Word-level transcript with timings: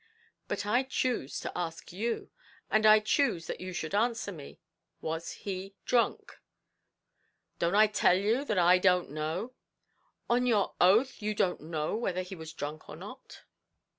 "But 0.47 0.65
I 0.65 0.81
choose 0.81 1.39
to 1.41 1.55
ask 1.55 1.93
you, 1.93 2.31
and 2.71 2.87
I 2.87 2.99
choose 2.99 3.45
that 3.45 3.61
you 3.61 3.71
should 3.71 3.93
answer 3.93 4.31
me; 4.31 4.59
was 4.99 5.31
he 5.31 5.75
drunk?" 5.85 6.39
"Don't 7.59 7.75
I 7.75 7.85
tell 7.85 8.17
you 8.17 8.43
that 8.45 8.57
I 8.57 8.79
don't 8.79 9.11
know?" 9.11 9.53
"On 10.27 10.47
your 10.47 10.73
oath 10.81 11.21
you 11.21 11.35
don't 11.35 11.61
know 11.61 11.95
whether 11.95 12.23
he 12.23 12.33
was 12.33 12.51
drunk 12.51 12.89
or 12.89 12.95
not?" 12.95 13.43